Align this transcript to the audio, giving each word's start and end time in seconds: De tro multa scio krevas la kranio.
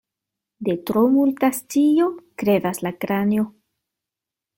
De 0.67 0.73
tro 0.89 1.03
multa 1.15 1.49
scio 1.59 2.07
krevas 2.43 2.81
la 2.87 2.93
kranio. 3.05 3.45